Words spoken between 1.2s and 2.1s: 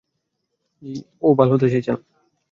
ও ভালো হতে চাইছে না।